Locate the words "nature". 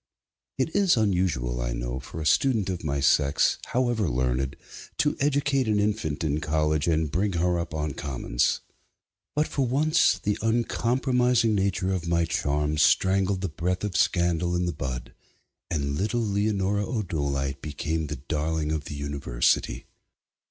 11.53-11.93